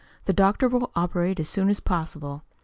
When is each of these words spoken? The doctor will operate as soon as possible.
The 0.25 0.33
doctor 0.33 0.67
will 0.67 0.89
operate 0.95 1.39
as 1.39 1.47
soon 1.47 1.69
as 1.69 1.79
possible. 1.79 2.43